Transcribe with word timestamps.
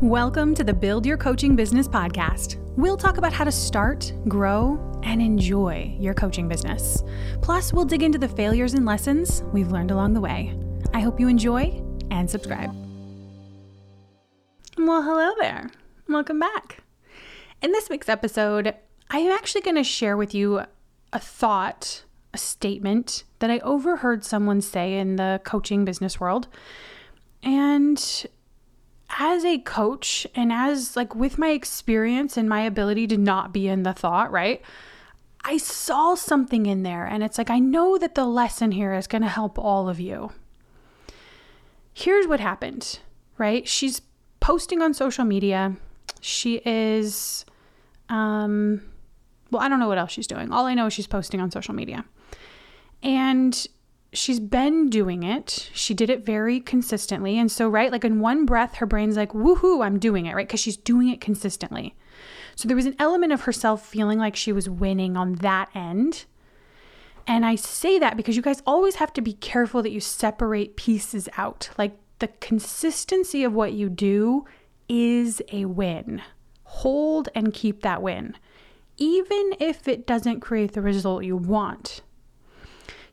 Welcome 0.00 0.56
to 0.56 0.64
the 0.64 0.74
Build 0.74 1.06
Your 1.06 1.16
Coaching 1.16 1.54
Business 1.54 1.86
podcast. 1.86 2.56
We'll 2.76 2.96
talk 2.96 3.16
about 3.16 3.32
how 3.32 3.44
to 3.44 3.52
start, 3.52 4.12
grow, 4.26 4.76
and 5.04 5.22
enjoy 5.22 5.96
your 6.00 6.14
coaching 6.14 6.48
business. 6.48 7.04
Plus, 7.42 7.72
we'll 7.72 7.84
dig 7.84 8.02
into 8.02 8.18
the 8.18 8.26
failures 8.28 8.74
and 8.74 8.84
lessons 8.84 9.44
we've 9.52 9.70
learned 9.70 9.92
along 9.92 10.12
the 10.12 10.20
way. 10.20 10.58
I 10.92 10.98
hope 10.98 11.20
you 11.20 11.28
enjoy 11.28 11.80
and 12.10 12.28
subscribe. 12.28 12.74
Well, 14.76 15.02
hello 15.02 15.32
there. 15.38 15.70
Welcome 16.08 16.40
back. 16.40 16.82
In 17.62 17.70
this 17.70 17.88
week's 17.88 18.08
episode, 18.08 18.74
I 19.10 19.18
am 19.18 19.30
actually 19.30 19.60
going 19.60 19.76
to 19.76 19.84
share 19.84 20.16
with 20.16 20.34
you 20.34 20.62
a 21.12 21.20
thought, 21.20 22.02
a 22.34 22.38
statement 22.38 23.22
that 23.38 23.50
I 23.50 23.60
overheard 23.60 24.24
someone 24.24 24.60
say 24.60 24.98
in 24.98 25.16
the 25.16 25.40
coaching 25.44 25.84
business 25.84 26.18
world. 26.18 26.48
And 27.44 28.26
as 29.18 29.44
a 29.44 29.58
coach 29.58 30.26
and 30.34 30.52
as 30.52 30.96
like 30.96 31.14
with 31.14 31.38
my 31.38 31.50
experience 31.50 32.36
and 32.36 32.48
my 32.48 32.62
ability 32.62 33.06
to 33.08 33.16
not 33.16 33.52
be 33.52 33.68
in 33.68 33.82
the 33.82 33.92
thought, 33.92 34.30
right? 34.32 34.62
I 35.44 35.58
saw 35.58 36.14
something 36.14 36.66
in 36.66 36.82
there 36.82 37.04
and 37.04 37.22
it's 37.22 37.38
like 37.38 37.50
I 37.50 37.58
know 37.58 37.98
that 37.98 38.14
the 38.14 38.24
lesson 38.24 38.72
here 38.72 38.94
is 38.94 39.06
going 39.06 39.22
to 39.22 39.28
help 39.28 39.58
all 39.58 39.88
of 39.88 40.00
you. 40.00 40.32
Here's 41.92 42.26
what 42.26 42.40
happened, 42.40 42.98
right? 43.38 43.68
She's 43.68 44.00
posting 44.40 44.82
on 44.82 44.94
social 44.94 45.24
media. 45.24 45.76
She 46.20 46.60
is 46.64 47.44
um 48.08 48.82
well, 49.50 49.62
I 49.62 49.68
don't 49.68 49.78
know 49.78 49.88
what 49.88 49.98
else 49.98 50.10
she's 50.10 50.26
doing. 50.26 50.50
All 50.50 50.66
I 50.66 50.74
know 50.74 50.86
is 50.86 50.92
she's 50.92 51.06
posting 51.06 51.40
on 51.40 51.50
social 51.50 51.74
media. 51.74 52.04
And 53.02 53.66
she's 54.14 54.40
been 54.40 54.88
doing 54.88 55.22
it. 55.22 55.70
She 55.74 55.94
did 55.94 56.08
it 56.10 56.24
very 56.24 56.60
consistently. 56.60 57.38
And 57.38 57.50
so, 57.50 57.68
right, 57.68 57.92
like 57.92 58.04
in 58.04 58.20
one 58.20 58.46
breath, 58.46 58.76
her 58.76 58.86
brain's 58.86 59.16
like, 59.16 59.32
woohoo, 59.32 59.84
I'm 59.84 59.98
doing 59.98 60.26
it, 60.26 60.34
right? 60.34 60.46
Because 60.46 60.60
she's 60.60 60.76
doing 60.76 61.08
it 61.08 61.20
consistently. 61.20 61.94
So 62.56 62.68
there 62.68 62.76
was 62.76 62.86
an 62.86 62.96
element 62.98 63.32
of 63.32 63.42
herself 63.42 63.84
feeling 63.86 64.18
like 64.18 64.36
she 64.36 64.52
was 64.52 64.68
winning 64.68 65.16
on 65.16 65.34
that 65.36 65.68
end. 65.74 66.24
And 67.26 67.44
I 67.44 67.56
say 67.56 67.98
that 67.98 68.16
because 68.16 68.36
you 68.36 68.42
guys 68.42 68.62
always 68.66 68.96
have 68.96 69.12
to 69.14 69.22
be 69.22 69.32
careful 69.34 69.82
that 69.82 69.92
you 69.92 70.00
separate 70.00 70.76
pieces 70.76 71.28
out. 71.36 71.70
Like 71.76 71.96
the 72.18 72.28
consistency 72.28 73.44
of 73.44 73.52
what 73.52 73.72
you 73.72 73.88
do 73.88 74.44
is 74.88 75.42
a 75.52 75.64
win. 75.64 76.22
Hold 76.64 77.28
and 77.34 77.52
keep 77.52 77.82
that 77.82 78.02
win, 78.02 78.36
even 78.96 79.54
if 79.58 79.88
it 79.88 80.06
doesn't 80.06 80.40
create 80.40 80.72
the 80.72 80.82
result 80.82 81.24
you 81.24 81.36
want. 81.36 82.02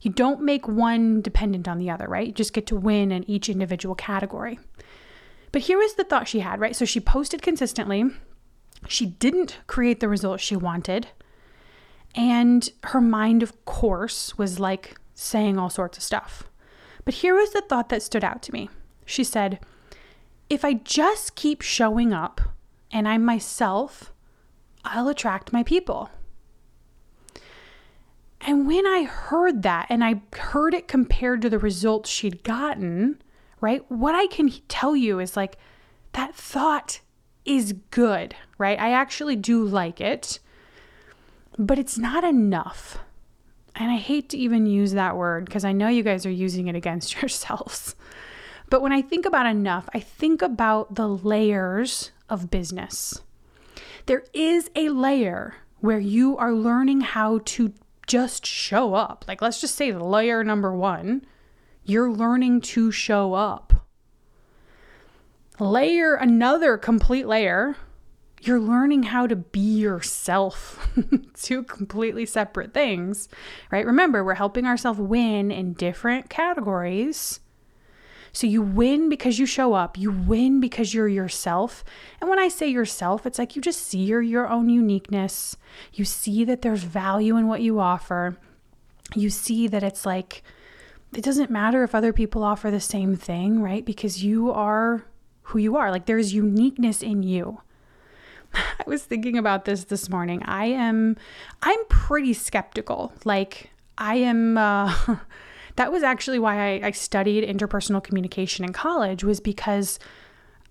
You 0.02 0.12
don't 0.12 0.42
make 0.42 0.68
one 0.68 1.22
dependent 1.22 1.68
on 1.68 1.78
the 1.78 1.90
other, 1.90 2.08
right? 2.08 2.28
You 2.28 2.34
just 2.34 2.54
get 2.54 2.66
to 2.68 2.76
win 2.76 3.12
in 3.12 3.30
each 3.30 3.50
individual 3.50 3.96
category. 3.96 4.60
But 5.52 5.64
here 5.64 5.78
was 5.78 5.94
the 5.94 6.04
thought 6.04 6.28
she 6.28 6.40
had, 6.40 6.60
right? 6.60 6.76
So 6.76 6.86
she 6.86 7.00
posted 7.00 7.42
consistently. 7.42 8.06
She 8.88 9.06
didn't 9.06 9.60
create 9.68 10.00
the 10.00 10.10
results 10.10 10.44
she 10.44 10.56
wanted. 10.56 11.08
And 12.16 12.70
her 12.86 13.02
mind, 13.02 13.44
of 13.44 13.64
course, 13.66 14.38
was 14.38 14.60
like 14.60 14.98
saying 15.14 15.58
all 15.58 15.70
sorts 15.70 15.98
of 15.98 16.04
stuff. 16.04 16.44
But 17.06 17.16
here 17.16 17.36
was 17.36 17.52
the 17.52 17.62
thought 17.62 17.90
that 17.90 18.02
stood 18.02 18.24
out 18.24 18.42
to 18.44 18.54
me. 18.54 18.70
She 19.06 19.24
said, 19.24 19.60
If 20.50 20.66
I 20.66 20.74
just 20.74 21.36
keep 21.36 21.62
showing 21.62 22.14
up 22.14 22.42
and 22.92 23.08
I'm 23.08 23.24
myself, 23.24 24.14
I'll 24.84 25.08
attract 25.08 25.54
my 25.54 25.64
people. 25.64 26.10
And 28.46 28.66
when 28.68 28.88
I 28.88 29.04
heard 29.04 29.62
that 29.64 29.88
and 29.90 30.04
I 30.04 30.22
heard 30.36 30.74
it 30.74 30.88
compared 30.88 31.42
to 31.44 31.50
the 31.50 31.60
results 31.60 32.10
she'd 32.10 32.44
gotten, 32.44 33.22
right? 33.60 33.90
What 33.92 34.16
I 34.16 34.28
can 34.28 34.50
tell 34.68 34.96
you 34.96 35.20
is 35.20 35.38
like 35.38 35.58
that 36.14 36.36
thought 36.36 37.02
is 37.46 37.74
good, 37.92 38.36
right? 38.58 38.80
I 38.80 38.92
actually 38.92 39.36
do 39.36 39.64
like 39.64 40.02
it, 40.02 40.40
but 41.58 41.78
it's 41.78 41.98
not 41.98 42.24
enough. 42.24 42.98
And 43.76 43.92
I 43.92 43.98
hate 43.98 44.30
to 44.30 44.38
even 44.38 44.66
use 44.66 44.94
that 44.94 45.16
word 45.16 45.46
because 45.46 45.64
I 45.64 45.72
know 45.72 45.88
you 45.88 46.04
guys 46.04 46.26
are 46.26 46.32
using 46.32 46.68
it 46.68 46.76
against 46.76 47.16
yourselves. 47.22 47.96
But 48.70 48.82
when 48.82 48.92
I 48.92 49.02
think 49.02 49.26
about 49.26 49.46
enough, 49.46 49.88
I 49.94 50.00
think 50.00 50.42
about 50.42 50.96
the 50.96 51.08
layers 51.08 52.12
of 52.30 52.50
business. 52.50 53.22
There 54.06 54.24
is 54.34 54.70
a 54.76 54.90
layer 54.90 55.56
where 55.80 56.00
you 56.00 56.38
are 56.38 56.54
learning 56.54 57.02
how 57.02 57.42
to 57.44 57.74
just 58.08 58.46
show 58.46 58.94
up. 58.94 59.26
Like, 59.28 59.42
let's 59.42 59.62
just 59.62 59.76
say 59.76 59.92
layer 59.92 60.44
number 60.44 60.74
one, 60.74 61.26
you're 61.84 62.12
learning 62.12 62.62
to 62.62 62.92
show 62.92 63.34
up. 63.34 63.74
Layer, 65.60 66.16
another 66.16 66.78
complete 66.78 67.28
layer, 67.28 67.76
you're 68.42 68.60
learning 68.60 69.04
how 69.04 69.28
to 69.28 69.36
be 69.36 69.60
yourself. 69.60 70.90
Two 71.36 71.64
completely 71.64 72.26
separate 72.26 72.74
things, 72.74 73.30
right? 73.72 73.86
Remember, 73.86 74.24
we're 74.24 74.34
helping 74.34 74.66
ourselves 74.66 75.00
win 75.00 75.52
in 75.52 75.74
different 75.74 76.30
categories 76.30 77.40
so 78.34 78.48
you 78.48 78.62
win 78.62 79.10
because 79.10 79.40
you 79.40 79.46
show 79.46 79.74
up, 79.74 79.98
you 79.98 80.12
win 80.12 80.60
because 80.60 80.94
you're 80.94 81.08
yourself. 81.08 81.84
And 82.20 82.30
when 82.30 82.40
I 82.40 82.48
say 82.48 82.68
yourself, 82.70 83.26
it's 83.26 83.38
like 83.38 83.56
you 83.56 83.62
just 83.62 83.86
see 83.86 84.00
your, 84.00 84.22
your 84.22 84.48
own 84.48 84.70
uniqueness. 84.70 85.58
You 85.94 86.06
see 86.06 86.44
that 86.46 86.62
there's 86.62 86.84
value 86.84 87.36
in 87.36 87.48
what 87.48 87.62
you 87.62 87.80
offer. 87.80 88.38
You 89.16 89.30
see 89.30 89.68
that 89.68 89.84
it's 89.84 90.06
like, 90.06 90.44
it 91.14 91.24
doesn't 91.24 91.52
matter 91.52 91.84
if 91.84 91.94
other 91.94 92.14
people 92.14 92.44
offer 92.44 92.72
the 92.72 92.80
same 92.80 93.18
thing, 93.18 93.62
right? 93.62 93.86
Because 93.86 94.24
you 94.24 94.52
are 94.52 95.06
who 95.44 95.60
you 95.60 95.76
are. 95.76 95.92
Like 95.92 96.06
there's 96.06 96.34
uniqueness 96.34 97.02
in 97.02 97.24
you. 97.24 97.62
I 98.54 98.84
was 98.86 99.04
thinking 99.04 99.38
about 99.38 99.66
this 99.66 99.86
this 99.86 100.10
morning. 100.10 100.42
I 100.44 100.66
am 100.66 101.18
I'm 101.62 101.86
pretty 101.90 102.34
skeptical. 102.34 103.12
Like 103.26 103.72
I 103.98 104.16
am 104.16 104.58
uh 104.58 104.96
that 105.76 105.92
was 105.92 106.04
actually 106.04 106.40
why 106.40 106.58
I, 106.58 106.88
I 106.88 106.92
studied 106.92 107.48
interpersonal 107.48 108.04
communication 108.04 108.66
in 108.66 108.74
college 108.74 109.24
was 109.24 109.40
because 109.40 110.00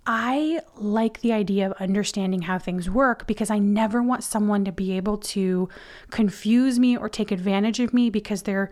I 0.06 0.61
like 0.77 1.21
the 1.21 1.33
idea 1.33 1.71
of 1.71 1.72
understanding 1.81 2.43
how 2.43 2.59
things 2.59 2.88
work 2.88 3.27
because 3.27 3.50
I 3.50 3.59
never 3.59 4.03
want 4.03 4.25
someone 4.25 4.65
to 4.65 4.72
be 4.72 4.97
able 4.97 5.19
to 5.19 5.69
confuse 6.11 6.78
me 6.78 6.97
or 6.97 7.09
take 7.09 7.31
advantage 7.31 7.81
of 7.81 7.93
me 7.93 8.11
because 8.11 8.43
they're 8.43 8.71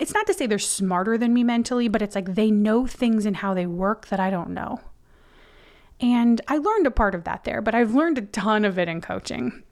it's 0.00 0.12
not 0.12 0.26
to 0.26 0.34
say 0.34 0.46
they're 0.46 0.58
smarter 0.58 1.16
than 1.16 1.32
me 1.32 1.44
mentally, 1.44 1.86
but 1.86 2.02
it's 2.02 2.16
like 2.16 2.34
they 2.34 2.50
know 2.50 2.84
things 2.84 3.24
and 3.24 3.36
how 3.36 3.54
they 3.54 3.66
work 3.66 4.08
that 4.08 4.18
I 4.18 4.28
don't 4.28 4.50
know. 4.50 4.80
And 6.00 6.40
I 6.48 6.58
learned 6.58 6.88
a 6.88 6.90
part 6.90 7.14
of 7.14 7.22
that 7.24 7.44
there, 7.44 7.62
but 7.62 7.76
I've 7.76 7.94
learned 7.94 8.18
a 8.18 8.22
ton 8.22 8.64
of 8.64 8.76
it 8.76 8.88
in 8.88 9.00
coaching. 9.00 9.62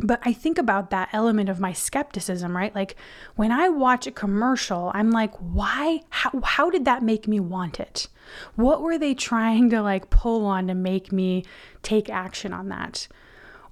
But 0.00 0.20
I 0.24 0.32
think 0.32 0.58
about 0.58 0.90
that 0.90 1.10
element 1.12 1.48
of 1.48 1.60
my 1.60 1.72
skepticism, 1.72 2.56
right? 2.56 2.74
Like 2.74 2.96
when 3.36 3.52
I 3.52 3.68
watch 3.68 4.06
a 4.06 4.12
commercial, 4.12 4.90
I'm 4.92 5.10
like, 5.10 5.34
why? 5.36 6.00
How, 6.10 6.40
how 6.42 6.70
did 6.70 6.84
that 6.84 7.02
make 7.02 7.28
me 7.28 7.38
want 7.38 7.78
it? 7.78 8.08
What 8.56 8.82
were 8.82 8.98
they 8.98 9.14
trying 9.14 9.70
to 9.70 9.80
like 9.82 10.10
pull 10.10 10.46
on 10.46 10.66
to 10.66 10.74
make 10.74 11.12
me 11.12 11.44
take 11.82 12.10
action 12.10 12.52
on 12.52 12.68
that? 12.70 13.06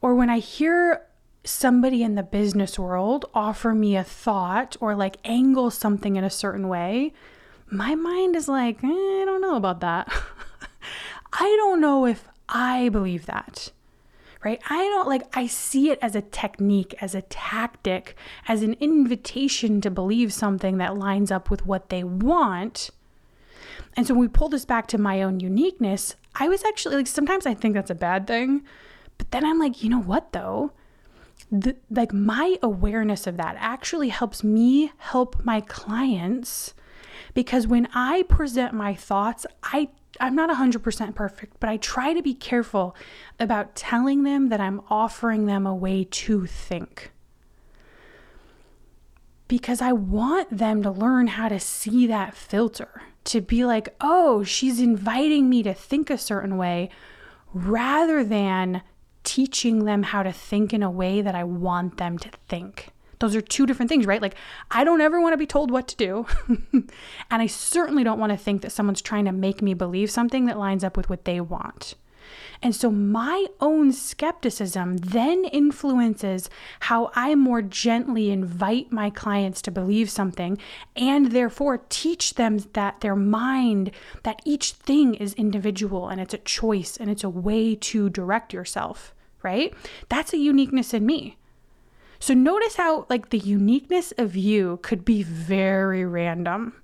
Or 0.01 0.15
when 0.15 0.31
I 0.31 0.39
hear 0.39 1.07
somebody 1.45 2.05
in 2.05 2.15
the 2.15 2.23
business 2.23 2.79
world 2.79 3.25
offer 3.35 3.75
me 3.75 3.97
a 3.97 4.05
thought 4.05 4.77
or 4.81 4.95
like 4.95 5.17
angle 5.25 5.73
something 5.73 6.15
in 6.15 6.23
a 6.23 6.31
certain 6.31 6.69
way, 6.69 7.13
my 7.67 7.97
mind 7.97 8.37
is 8.37 8.49
like, 8.49 8.83
eh, 8.85 8.87
I 8.87 9.25
don't 9.27 9.41
know 9.41 9.57
about 9.57 9.81
that. 9.81 10.13
I 11.33 11.57
don't 11.59 11.81
know 11.81 12.07
if 12.07 12.29
I 12.49 12.91
believe 12.91 13.27
that 13.27 13.73
right? 14.45 14.61
I 14.69 14.79
don't 14.79 15.09
like, 15.09 15.23
I 15.37 15.47
see 15.47 15.91
it 15.91 15.99
as 16.03 16.17
a 16.17 16.23
technique, 16.23 16.95
as 17.01 17.15
a 17.15 17.23
tactic, 17.23 18.17
as 18.49 18.63
an 18.63 18.75
invitation 18.81 19.81
to 19.83 19.91
believe 19.91 20.33
something 20.33 20.79
that 20.79 20.97
lines 20.97 21.31
up 21.31 21.51
with 21.51 21.65
what 21.67 21.89
they 21.89 22.03
want. 22.03 22.91
And 23.97 24.07
so 24.07 24.15
when 24.15 24.23
we 24.23 24.29
pull 24.29 24.49
this 24.49 24.65
back 24.65 24.87
to 24.89 24.99
my 24.99 25.23
own 25.23 25.41
uniqueness, 25.41 26.17
I 26.35 26.49
was 26.49 26.65
actually 26.65 26.97
like, 26.97 27.07
sometimes 27.07 27.47
I 27.47 27.55
think 27.55 27.75
that's 27.75 27.91
a 27.91 27.95
bad 27.95 28.27
thing. 28.27 28.65
But 29.19 29.31
then 29.31 29.45
I'm 29.45 29.59
like, 29.59 29.83
you 29.83 29.91
know 29.91 30.01
what 30.01 30.33
though? 30.33 30.73
The, 31.51 31.77
like 31.91 32.13
my 32.13 32.57
awareness 32.63 33.27
of 33.27 33.37
that 33.37 33.57
actually 33.59 34.09
helps 34.09 34.43
me 34.43 34.93
help 34.97 35.45
my 35.45 35.61
clients 35.61 36.75
because 37.35 37.67
when 37.67 37.89
I 37.95 38.23
present 38.25 38.75
my 38.75 38.95
thoughts, 38.95 39.47
I 39.63 39.89
I'm 40.21 40.35
not 40.35 40.51
100% 40.51 41.15
perfect, 41.15 41.59
but 41.59 41.71
I 41.71 41.79
try 41.79 42.13
to 42.13 42.23
be 42.23 42.35
careful 42.35 42.95
about 43.41 43.75
telling 43.75 44.25
them 44.25 44.51
that 44.51 44.61
I'm 44.61 44.83
offering 44.91 45.47
them 45.47 45.67
a 45.67 45.75
way 45.75 46.05
to 46.05 46.47
think. 46.47 47.13
Because 49.49 49.81
I 49.81 49.93
want 49.93 50.57
them 50.57 50.83
to 50.83 50.91
learn 50.91 51.29
how 51.29 51.49
to 51.49 51.59
see 51.59 52.07
that 52.09 52.35
filter, 52.35 53.03
to 53.25 53.41
be 53.41 53.65
like, 53.65 53.95
oh, 54.01 54.43
she's 54.45 54.81
inviting 54.81 55.49
me 55.49 55.63
to 55.63 55.75
think 55.75 56.11
a 56.11 56.19
certain 56.19 56.57
way 56.57 56.91
rather 57.55 58.25
than 58.25 58.83
teaching 59.25 59.85
them 59.85 60.03
how 60.03 60.23
to 60.23 60.33
think 60.33 60.73
in 60.73 60.83
a 60.83 60.91
way 60.91 61.23
that 61.23 61.35
I 61.35 61.45
want 61.45 61.97
them 61.97 62.19
to 62.19 62.31
think. 62.49 62.89
Those 63.23 63.37
are 63.37 63.41
two 63.41 63.67
different 63.67 63.89
things, 63.89 64.05
right? 64.05 64.21
Like, 64.21 64.35
I 64.69 64.83
don't 64.83 65.01
ever 65.01 65.21
want 65.21 65.33
to 65.33 65.37
be 65.37 65.47
told 65.47 65.71
what 65.71 65.87
to 65.87 65.97
do. 65.97 66.27
and 66.73 66.91
I 67.31 67.47
certainly 67.47 68.03
don't 68.03 68.19
want 68.19 68.33
to 68.33 68.37
think 68.37 68.63
that 68.63 68.73
someone's 68.73 69.01
trying 69.01 69.27
to 69.27 69.33
make 69.33 69.63
me 69.63 69.75
believe 69.75 70.11
something 70.11 70.47
that 70.47 70.59
lines 70.59 70.83
up 70.83 70.97
with 70.97 71.09
what 71.09 71.25
they 71.25 71.41
want. 71.41 71.95
And 72.63 72.75
so 72.75 72.91
my 72.91 73.47
own 73.61 73.93
skepticism 73.93 74.97
then 74.97 75.45
influences 75.45 76.51
how 76.81 77.13
I 77.15 77.37
more 77.37 77.63
gently 77.63 78.33
invite 78.33 78.91
my 78.91 79.09
clients 79.09 79.63
to 79.63 79.71
believe 79.71 80.11
something 80.11 80.59
and 80.97 81.31
therefore 81.31 81.79
teach 81.89 82.35
them 82.35 82.59
that 82.73 83.03
their 83.03 83.15
mind, 83.15 83.93
that 84.25 84.43
each 84.45 84.73
thing 84.73 85.15
is 85.15 85.33
individual 85.35 86.09
and 86.09 86.21
it's 86.21 86.35
a 86.35 86.39
choice 86.39 86.97
and 86.97 87.09
it's 87.09 87.23
a 87.23 87.31
way 87.31 87.77
to 87.77 88.11
direct 88.11 88.53
yourself, 88.53 89.15
right? 89.45 89.73
That's 90.09 90.33
a 90.33 90.39
uniqueness 90.39 90.93
in 90.93 91.07
me. 91.07 91.37
So 92.23 92.35
notice 92.35 92.77
how, 92.77 93.07
like, 93.11 93.31
the 93.31 93.39
uniqueness 93.39 94.13
of 94.17 94.37
you 94.37 94.79
could 94.83 95.05
be 95.05 95.23
very 95.23 96.05
random 96.05 96.75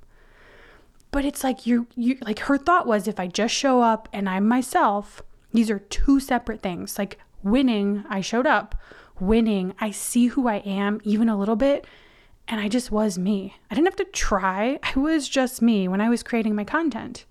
but 1.10 1.24
it's 1.24 1.42
like 1.42 1.66
you 1.66 1.86
you 1.96 2.18
like 2.20 2.40
her 2.40 2.58
thought 2.58 2.86
was 2.86 3.08
if 3.08 3.18
I 3.18 3.26
just 3.26 3.54
show 3.54 3.80
up 3.82 4.08
and 4.12 4.28
I'm 4.28 4.46
myself, 4.46 5.22
these 5.52 5.70
are 5.70 5.78
two 5.78 6.20
separate 6.20 6.60
things. 6.60 6.98
Like 6.98 7.18
winning, 7.42 8.04
I 8.08 8.20
showed 8.20 8.46
up. 8.46 8.74
Winning, 9.18 9.74
I 9.80 9.90
see 9.90 10.28
who 10.28 10.46
I 10.46 10.56
am 10.58 11.00
even 11.02 11.28
a 11.28 11.38
little 11.38 11.56
bit. 11.56 11.86
And 12.46 12.60
I 12.60 12.68
just 12.68 12.90
was 12.90 13.18
me. 13.18 13.56
I 13.70 13.74
didn't 13.74 13.88
have 13.88 13.96
to 13.96 14.04
try. 14.04 14.78
I 14.82 14.98
was 14.98 15.28
just 15.28 15.60
me 15.60 15.88
when 15.88 16.00
I 16.00 16.08
was 16.08 16.22
creating 16.22 16.54
my 16.54 16.64
content. 16.64 17.24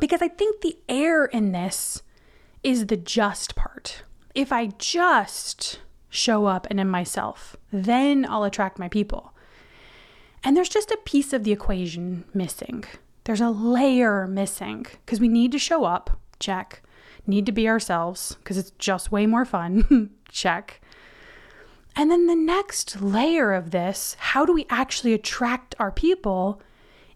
Because 0.00 0.20
I 0.20 0.28
think 0.28 0.60
the 0.60 0.76
air 0.88 1.24
in 1.26 1.52
this 1.52 2.02
is 2.62 2.86
the 2.86 2.96
just 2.96 3.54
part. 3.54 4.02
If 4.34 4.52
I 4.52 4.66
just 4.66 5.78
show 6.14 6.46
up 6.46 6.66
and 6.70 6.78
in 6.78 6.88
myself, 6.88 7.56
then 7.72 8.24
I'll 8.28 8.44
attract 8.44 8.78
my 8.78 8.88
people. 8.88 9.34
And 10.42 10.56
there's 10.56 10.68
just 10.68 10.90
a 10.90 10.98
piece 11.04 11.32
of 11.32 11.44
the 11.44 11.52
equation 11.52 12.24
missing. 12.32 12.84
There's 13.24 13.40
a 13.40 13.50
layer 13.50 14.26
missing 14.26 14.86
because 15.04 15.20
we 15.20 15.28
need 15.28 15.52
to 15.52 15.58
show 15.58 15.84
up, 15.84 16.18
check. 16.38 16.82
Need 17.26 17.46
to 17.46 17.52
be 17.52 17.68
ourselves 17.68 18.36
because 18.36 18.58
it's 18.58 18.72
just 18.72 19.10
way 19.10 19.26
more 19.26 19.46
fun, 19.46 20.10
check. 20.28 20.82
And 21.96 22.10
then 22.10 22.26
the 22.26 22.34
next 22.34 23.00
layer 23.00 23.52
of 23.52 23.70
this, 23.70 24.16
how 24.18 24.44
do 24.44 24.52
we 24.52 24.66
actually 24.68 25.14
attract 25.14 25.74
our 25.78 25.90
people, 25.90 26.60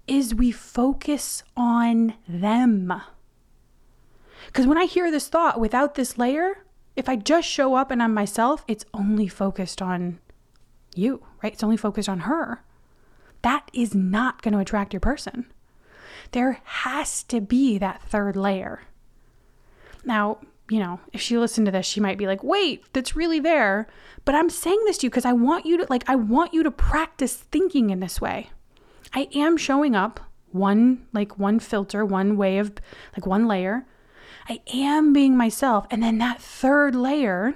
is 0.07 0.35
we 0.35 0.51
focus 0.51 1.43
on 1.57 2.15
them. 2.27 2.93
Because 4.47 4.67
when 4.67 4.79
I 4.79 4.87
hear 4.87 5.11
this 5.11 5.29
thought 5.29 5.61
without 5.61 5.95
this 5.95 6.17
layer, 6.17 6.65
if 6.99 7.09
I 7.09 7.17
just 7.17 7.49
show 7.49 7.75
up 7.75 7.91
and 7.91 8.03
I'm 8.03 8.13
myself, 8.13 8.65
it's 8.67 8.85
only 8.93 9.29
focused 9.29 9.81
on 9.81 10.19
you, 10.95 11.23
right? 11.43 11.53
It's 11.53 11.63
only 11.63 11.77
focused 11.77 12.09
on 12.09 12.21
her 12.21 12.65
that 13.43 13.71
is 13.73 13.95
not 13.95 14.43
going 14.43 14.53
to 14.53 14.61
attract 14.61 14.93
your 14.93 15.01
person. 15.01 15.47
There 16.33 16.61
has 16.65 17.23
to 17.25 17.41
be 17.41 17.79
that 17.79 18.03
third 18.03 18.37
layer. 18.37 18.83
Now, 20.05 20.39
you 20.69 20.81
know, 20.81 21.01
if 21.13 21.21
she 21.21 21.39
listened 21.39 21.67
to 21.67 21.73
this, 21.73 21.87
she 21.87 22.01
might 22.01 22.19
be 22.19 22.27
like, 22.27 22.43
wait, 22.43 22.85
that's 22.93 23.17
really 23.17 23.41
there. 23.41 23.87
But 24.25 24.35
I'm 24.35 24.51
saying 24.51 24.83
this 24.85 24.99
to 24.99 25.07
you 25.07 25.11
because 25.11 25.25
I 25.25 25.33
want 25.33 25.67
you 25.67 25.79
to, 25.79 25.87
like, 25.89 26.05
I 26.09 26.17
want 26.17 26.53
you 26.53 26.63
to 26.63 26.71
practice 26.71 27.37
thinking 27.37 27.91
in 27.91 28.01
this 28.01 28.21
way. 28.21 28.51
I 29.15 29.29
am 29.35 29.57
showing 29.57 29.95
up 29.95 30.21
one, 30.51 31.07
like, 31.13 31.39
one 31.39 31.61
filter, 31.61 32.05
one 32.05 32.37
way 32.37 32.59
of, 32.59 32.73
like, 33.17 33.25
one 33.25 33.47
layer. 33.47 33.87
I 34.49 34.61
am 34.73 35.13
being 35.13 35.37
myself. 35.37 35.87
And 35.91 36.03
then 36.03 36.19
that 36.19 36.41
third 36.41 36.95
layer 36.95 37.55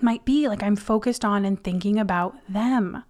might 0.00 0.24
be 0.24 0.48
like 0.48 0.62
I'm 0.62 0.76
focused 0.76 1.24
on 1.24 1.44
and 1.44 1.62
thinking 1.62 1.98
about 1.98 2.36
them. 2.48 3.04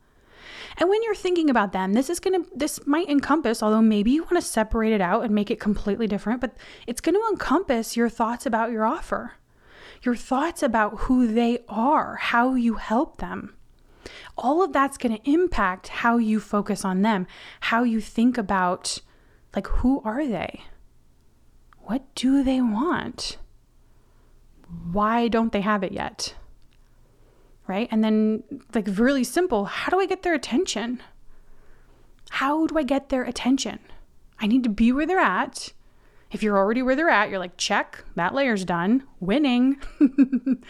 And 0.79 0.89
when 0.89 1.03
you're 1.03 1.15
thinking 1.15 1.51
about 1.51 1.73
them, 1.73 1.93
this 1.93 2.09
is 2.09 2.21
going 2.21 2.43
to, 2.43 2.51
this 2.55 2.87
might 2.87 3.09
encompass, 3.09 3.63
although 3.63 3.83
maybe 3.83 4.11
you 4.11 4.23
want 4.23 4.37
to 4.37 4.43
separate 4.43 4.93
it 4.93 5.01
out 5.01 5.23
and 5.23 5.35
make 5.35 5.51
it 5.51 5.61
completely 5.61 6.07
different, 6.07 6.41
but 6.41 6.57
it's 6.87 7.01
going 7.01 7.15
to 7.15 7.29
encompass 7.31 7.97
your 7.97 8.09
thoughts 8.09 8.47
about 8.47 8.71
your 8.71 8.85
offer, 8.85 9.33
your 10.03 10.17
thoughts 10.17 10.63
about 10.63 11.01
who 11.01 11.27
they 11.27 11.61
are, 11.69 12.17
how 12.17 12.55
you 12.55 12.75
help 12.75 13.19
them. 13.19 13.55
All 14.37 14.63
of 14.63 14.73
that's 14.73 14.97
going 14.97 15.17
to 15.17 15.31
impact 15.31 15.89
how 15.89 16.17
you 16.17 16.41
focus 16.41 16.85
on 16.85 17.03
them, 17.03 17.27
how 17.61 17.83
you 17.85 18.01
think 18.01 18.39
about, 18.39 19.01
like, 19.55 19.67
who 19.67 20.01
are 20.05 20.27
they? 20.27 20.65
What 21.83 22.03
do 22.15 22.43
they 22.43 22.61
want? 22.61 23.39
Why 24.91 25.29
don't 25.29 25.53
they 25.53 25.61
have 25.61 25.83
it 25.83 25.93
yet? 25.93 26.35
right? 27.67 27.89
And 27.91 28.03
then, 28.03 28.43
like, 28.75 28.87
really 28.99 29.25
simple 29.25 29.65
how 29.65 29.91
do 29.91 30.01
I 30.01 30.07
get 30.07 30.23
their 30.23 30.35
attention? 30.35 31.03
How 32.31 32.67
do 32.67 32.79
I 32.79 32.83
get 32.83 33.09
their 33.09 33.23
attention? 33.25 33.79
I 34.41 34.47
need 34.47 34.63
to 34.65 34.69
be 34.69 34.93
where 34.93 35.07
they're 35.07 35.19
at. 35.19 35.73
If 36.31 36.43
you're 36.43 36.57
already 36.57 36.83
where 36.83 36.97
they're 36.97 37.11
at, 37.11 37.31
you're 37.31 37.39
like, 37.39 37.57
check, 37.57 38.05
that 38.15 38.35
layer's 38.35 38.65
done, 38.65 39.05
winning. 39.21 39.77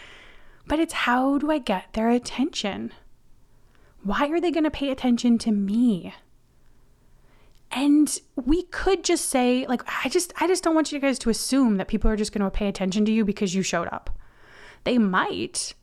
but 0.67 0.79
it's 0.79 0.93
how 0.93 1.37
do 1.37 1.49
I 1.49 1.57
get 1.57 1.93
their 1.93 2.09
attention? 2.09 2.91
Why 4.03 4.27
are 4.27 4.41
they 4.41 4.51
going 4.51 4.65
to 4.65 4.71
pay 4.71 4.89
attention 4.89 5.37
to 5.39 5.51
me? 5.51 6.13
And 7.75 8.19
we 8.35 8.63
could 8.63 9.03
just 9.03 9.29
say, 9.29 9.65
like, 9.67 9.81
I 10.03 10.09
just, 10.09 10.31
I 10.39 10.47
just 10.47 10.63
don't 10.63 10.75
want 10.75 10.91
you 10.91 10.99
guys 10.99 11.17
to 11.19 11.31
assume 11.31 11.77
that 11.77 11.87
people 11.87 12.09
are 12.09 12.15
just 12.15 12.31
going 12.31 12.43
to 12.43 12.51
pay 12.51 12.67
attention 12.67 13.03
to 13.05 13.11
you 13.11 13.25
because 13.25 13.55
you 13.55 13.63
showed 13.63 13.87
up. 13.91 14.11
They 14.83 14.97
might, 14.99 15.73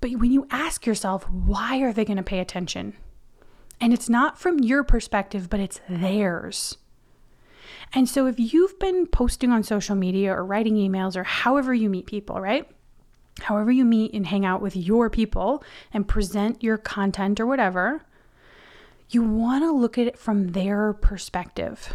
but 0.00 0.10
when 0.12 0.30
you 0.30 0.46
ask 0.50 0.84
yourself, 0.84 1.28
why 1.30 1.78
are 1.78 1.92
they 1.92 2.04
going 2.04 2.18
to 2.18 2.22
pay 2.22 2.38
attention? 2.38 2.94
And 3.80 3.94
it's 3.94 4.08
not 4.08 4.38
from 4.38 4.58
your 4.58 4.84
perspective, 4.84 5.48
but 5.48 5.60
it's 5.60 5.80
theirs. 5.88 6.76
And 7.94 8.08
so 8.08 8.26
if 8.26 8.38
you've 8.38 8.78
been 8.78 9.06
posting 9.06 9.50
on 9.50 9.62
social 9.62 9.96
media 9.96 10.34
or 10.34 10.44
writing 10.44 10.74
emails 10.74 11.16
or 11.16 11.24
however 11.24 11.72
you 11.72 11.88
meet 11.88 12.06
people, 12.06 12.40
right? 12.40 12.68
However 13.40 13.72
you 13.72 13.84
meet 13.84 14.12
and 14.12 14.26
hang 14.26 14.44
out 14.44 14.60
with 14.60 14.76
your 14.76 15.08
people 15.08 15.64
and 15.92 16.06
present 16.06 16.62
your 16.62 16.76
content 16.76 17.40
or 17.40 17.46
whatever, 17.46 18.02
you 19.10 19.22
want 19.22 19.64
to 19.64 19.72
look 19.72 19.98
at 19.98 20.06
it 20.06 20.18
from 20.18 20.48
their 20.48 20.92
perspective. 20.92 21.94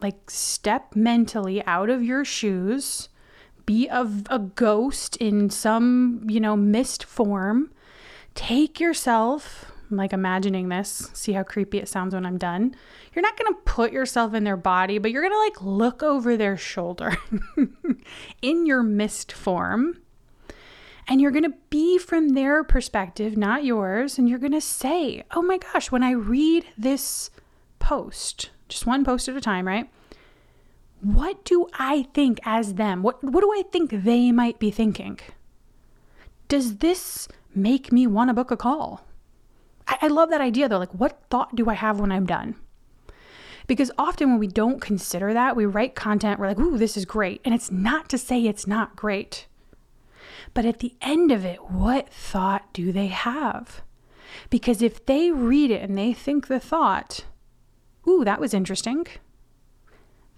Like 0.00 0.30
step 0.30 0.94
mentally 0.96 1.64
out 1.66 1.90
of 1.90 2.02
your 2.02 2.24
shoes 2.24 3.08
be 3.66 3.88
a, 3.88 4.08
a 4.28 4.38
ghost 4.38 5.16
in 5.16 5.50
some, 5.50 6.26
you 6.28 6.40
know, 6.40 6.56
mist 6.56 7.04
form. 7.04 7.70
Take 8.34 8.80
yourself, 8.80 9.72
I'm 9.90 9.96
like 9.96 10.12
imagining 10.12 10.68
this, 10.68 11.10
see 11.12 11.32
how 11.32 11.42
creepy 11.44 11.78
it 11.78 11.88
sounds 11.88 12.14
when 12.14 12.26
I'm 12.26 12.38
done. 12.38 12.74
You're 13.14 13.22
not 13.22 13.38
going 13.38 13.54
to 13.54 13.60
put 13.60 13.92
yourself 13.92 14.34
in 14.34 14.44
their 14.44 14.56
body, 14.56 14.98
but 14.98 15.10
you're 15.10 15.22
going 15.22 15.32
to 15.32 15.38
like 15.38 15.62
look 15.62 16.02
over 16.02 16.36
their 16.36 16.56
shoulder 16.56 17.16
in 18.42 18.66
your 18.66 18.82
mist 18.82 19.32
form. 19.32 19.98
And 21.06 21.20
you're 21.20 21.30
going 21.30 21.44
to 21.44 21.58
be 21.70 21.98
from 21.98 22.30
their 22.30 22.64
perspective, 22.64 23.36
not 23.36 23.64
yours. 23.64 24.18
And 24.18 24.28
you're 24.28 24.38
going 24.38 24.52
to 24.52 24.60
say, 24.60 25.24
oh 25.32 25.42
my 25.42 25.58
gosh, 25.58 25.90
when 25.90 26.02
I 26.02 26.12
read 26.12 26.66
this 26.78 27.30
post, 27.78 28.50
just 28.68 28.86
one 28.86 29.04
post 29.04 29.28
at 29.28 29.36
a 29.36 29.40
time, 29.40 29.66
right? 29.66 29.88
what 31.04 31.44
do 31.44 31.68
I 31.74 32.06
think 32.14 32.40
as 32.44 32.74
them? 32.74 33.02
What, 33.02 33.22
what 33.22 33.42
do 33.42 33.52
I 33.52 33.62
think 33.70 33.90
they 33.90 34.32
might 34.32 34.58
be 34.58 34.70
thinking? 34.70 35.20
Does 36.48 36.78
this 36.78 37.28
make 37.54 37.92
me 37.92 38.06
want 38.06 38.30
to 38.30 38.34
book 38.34 38.50
a 38.50 38.56
call? 38.56 39.06
I, 39.86 39.98
I 40.02 40.06
love 40.08 40.30
that 40.30 40.40
idea 40.40 40.68
though. 40.68 40.78
Like, 40.78 40.94
what 40.94 41.20
thought 41.28 41.54
do 41.54 41.68
I 41.68 41.74
have 41.74 42.00
when 42.00 42.10
I'm 42.10 42.26
done? 42.26 42.56
Because 43.66 43.90
often 43.98 44.30
when 44.30 44.38
we 44.38 44.46
don't 44.46 44.80
consider 44.80 45.32
that, 45.34 45.56
we 45.56 45.66
write 45.66 45.94
content, 45.94 46.40
we're 46.40 46.48
like, 46.48 46.58
ooh, 46.58 46.78
this 46.78 46.96
is 46.96 47.04
great. 47.04 47.40
And 47.44 47.54
it's 47.54 47.70
not 47.70 48.08
to 48.10 48.18
say 48.18 48.42
it's 48.42 48.66
not 48.66 48.96
great. 48.96 49.46
But 50.52 50.64
at 50.64 50.80
the 50.80 50.94
end 51.00 51.32
of 51.32 51.44
it, 51.44 51.70
what 51.70 52.08
thought 52.08 52.72
do 52.72 52.92
they 52.92 53.06
have? 53.08 53.82
Because 54.50 54.82
if 54.82 55.04
they 55.06 55.30
read 55.30 55.70
it 55.70 55.82
and 55.82 55.96
they 55.96 56.12
think 56.12 56.46
the 56.46 56.60
thought, 56.60 57.24
ooh, 58.06 58.24
that 58.24 58.40
was 58.40 58.54
interesting, 58.54 59.06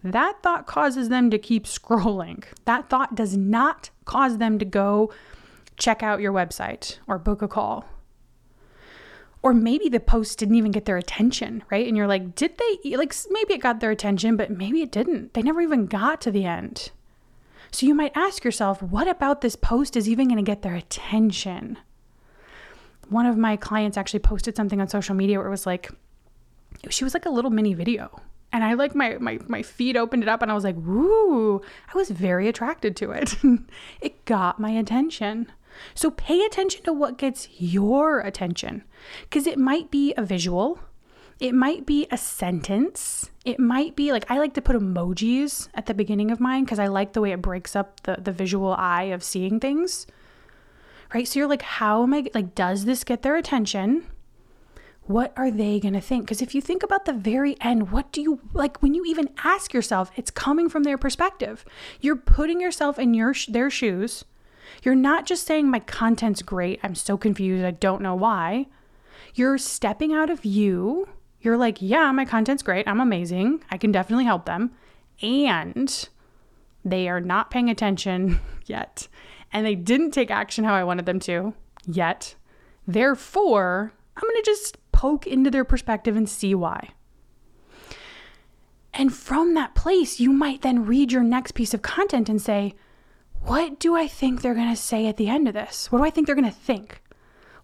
that 0.02 0.42
thought 0.42 0.66
causes 0.66 1.08
them 1.08 1.30
to 1.30 1.38
keep 1.38 1.64
scrolling. 1.66 2.44
That 2.64 2.88
thought 2.88 3.14
does 3.14 3.36
not 3.36 3.90
cause 4.04 4.38
them 4.38 4.58
to 4.58 4.64
go 4.64 5.12
check 5.76 6.02
out 6.02 6.20
your 6.20 6.32
website 6.32 6.98
or 7.06 7.18
book 7.18 7.42
a 7.42 7.48
call. 7.48 7.84
Or 9.42 9.52
maybe 9.52 9.88
the 9.88 10.00
post 10.00 10.38
didn't 10.38 10.56
even 10.56 10.72
get 10.72 10.86
their 10.86 10.96
attention, 10.96 11.62
right? 11.70 11.86
And 11.86 11.96
you're 11.96 12.08
like, 12.08 12.34
did 12.34 12.58
they, 12.58 12.96
like, 12.96 13.14
maybe 13.30 13.54
it 13.54 13.60
got 13.60 13.78
their 13.78 13.92
attention, 13.92 14.36
but 14.36 14.50
maybe 14.50 14.82
it 14.82 14.90
didn't. 14.90 15.34
They 15.34 15.42
never 15.42 15.60
even 15.60 15.86
got 15.86 16.20
to 16.22 16.32
the 16.32 16.44
end. 16.44 16.90
So 17.70 17.86
you 17.86 17.94
might 17.94 18.12
ask 18.14 18.44
yourself, 18.44 18.82
what 18.82 19.08
about 19.08 19.40
this 19.40 19.56
post 19.56 19.96
is 19.96 20.08
even 20.08 20.28
going 20.28 20.42
to 20.42 20.42
get 20.42 20.62
their 20.62 20.74
attention? 20.74 21.78
One 23.08 23.26
of 23.26 23.36
my 23.36 23.56
clients 23.56 23.96
actually 23.96 24.20
posted 24.20 24.56
something 24.56 24.80
on 24.80 24.88
social 24.88 25.14
media 25.14 25.38
where 25.38 25.46
it 25.46 25.50
was 25.50 25.66
like, 25.66 25.90
she 26.90 27.04
was 27.04 27.14
like 27.14 27.26
a 27.26 27.30
little 27.30 27.50
mini 27.50 27.74
video 27.74 28.20
and 28.56 28.64
I 28.64 28.72
like 28.74 28.94
my 28.94 29.18
my 29.18 29.38
my 29.48 29.62
feet 29.62 29.96
opened 29.96 30.22
it 30.22 30.28
up 30.28 30.40
and 30.40 30.50
I 30.50 30.54
was 30.54 30.64
like, 30.64 30.76
"Woo!" 30.76 31.60
I 31.92 31.98
was 31.98 32.10
very 32.10 32.48
attracted 32.48 32.96
to 32.96 33.10
it. 33.10 33.36
it 34.00 34.24
got 34.24 34.58
my 34.58 34.70
attention. 34.70 35.52
So 35.94 36.10
pay 36.10 36.42
attention 36.42 36.82
to 36.84 36.92
what 36.94 37.18
gets 37.18 37.48
your 37.58 38.20
attention 38.20 38.84
cuz 39.30 39.46
it 39.46 39.58
might 39.58 39.90
be 39.90 40.14
a 40.16 40.22
visual. 40.22 40.78
It 41.38 41.54
might 41.54 41.84
be 41.84 42.06
a 42.10 42.16
sentence. 42.16 43.30
It 43.44 43.58
might 43.58 43.94
be 43.94 44.10
like 44.10 44.30
I 44.30 44.38
like 44.38 44.54
to 44.54 44.62
put 44.62 44.76
emojis 44.76 45.68
at 45.74 45.86
the 45.86 45.94
beginning 45.94 46.30
of 46.30 46.40
mine 46.40 46.64
because 46.64 46.78
I 46.78 46.86
like 46.86 47.12
the 47.12 47.20
way 47.20 47.32
it 47.32 47.42
breaks 47.42 47.76
up 47.76 48.00
the, 48.04 48.16
the 48.16 48.32
visual 48.32 48.72
eye 48.72 49.04
of 49.04 49.22
seeing 49.22 49.60
things. 49.60 50.06
Right? 51.12 51.28
So 51.28 51.38
you're 51.38 51.48
like, 51.48 51.62
how 51.62 52.02
am 52.02 52.14
I 52.14 52.26
like, 52.34 52.54
does 52.54 52.84
this 52.84 53.04
get 53.04 53.22
their 53.22 53.36
attention? 53.36 54.06
What 55.02 55.32
are 55.36 55.52
they 55.52 55.78
going 55.78 55.94
to 55.94 56.00
think? 56.00 56.24
Because 56.24 56.42
if 56.42 56.52
you 56.52 56.60
think 56.60 56.82
about 56.82 57.04
the 57.04 57.12
very 57.12 57.56
end, 57.60 57.92
what 57.92 58.10
do 58.10 58.20
you 58.20 58.40
like 58.54 58.82
when 58.82 58.94
you 58.94 59.04
even 59.04 59.28
ask 59.44 59.72
yourself, 59.72 60.10
it's 60.16 60.30
coming 60.30 60.68
from 60.68 60.82
their 60.82 60.98
perspective. 60.98 61.64
You're 62.00 62.16
putting 62.16 62.60
yourself 62.60 62.98
in 62.98 63.14
your 63.14 63.34
their 63.46 63.70
shoes. 63.70 64.24
You're 64.82 64.96
not 64.96 65.26
just 65.26 65.46
saying 65.46 65.70
my 65.70 65.80
content's 65.80 66.42
great, 66.42 66.80
I'm 66.82 66.94
so 66.94 67.16
confused, 67.16 67.64
I 67.64 67.70
don't 67.70 68.02
know 68.02 68.14
why. 68.14 68.66
You're 69.34 69.58
stepping 69.58 70.12
out 70.12 70.30
of 70.30 70.44
you. 70.44 71.08
You're 71.46 71.56
like, 71.56 71.80
yeah, 71.80 72.10
my 72.10 72.24
content's 72.24 72.64
great, 72.64 72.88
I'm 72.88 72.98
amazing, 72.98 73.62
I 73.70 73.78
can 73.78 73.92
definitely 73.92 74.24
help 74.24 74.46
them. 74.46 74.72
And 75.22 76.08
they 76.84 77.08
are 77.08 77.20
not 77.20 77.52
paying 77.52 77.70
attention 77.70 78.40
yet. 78.66 79.06
And 79.52 79.64
they 79.64 79.76
didn't 79.76 80.10
take 80.10 80.32
action 80.32 80.64
how 80.64 80.74
I 80.74 80.82
wanted 80.82 81.06
them 81.06 81.20
to 81.20 81.54
yet. 81.86 82.34
Therefore, 82.84 83.92
I'm 84.16 84.22
going 84.22 84.42
to 84.42 84.50
just 84.50 84.76
poke 84.90 85.24
into 85.28 85.48
their 85.48 85.64
perspective 85.64 86.16
and 86.16 86.28
see 86.28 86.52
why. 86.52 86.88
And 88.92 89.14
from 89.14 89.54
that 89.54 89.76
place, 89.76 90.18
you 90.18 90.32
might 90.32 90.62
then 90.62 90.84
read 90.84 91.12
your 91.12 91.22
next 91.22 91.52
piece 91.52 91.72
of 91.72 91.80
content 91.80 92.28
and 92.28 92.42
say, 92.42 92.74
What 93.42 93.78
do 93.78 93.94
I 93.94 94.08
think 94.08 94.42
they're 94.42 94.52
going 94.52 94.74
to 94.74 94.74
say 94.74 95.06
at 95.06 95.16
the 95.16 95.28
end 95.28 95.46
of 95.46 95.54
this? 95.54 95.92
What 95.92 95.98
do 95.98 96.04
I 96.04 96.10
think 96.10 96.26
they're 96.26 96.34
going 96.34 96.44
to 96.44 96.50
think? 96.50 97.02